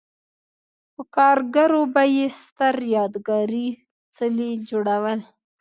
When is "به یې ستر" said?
1.93-2.75